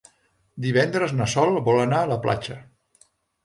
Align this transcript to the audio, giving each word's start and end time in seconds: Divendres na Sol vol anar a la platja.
Divendres 0.65 1.13
na 1.19 1.29
Sol 1.35 1.61
vol 1.69 1.85
anar 1.85 2.03
a 2.07 2.11
la 2.15 2.21
platja. 2.27 2.61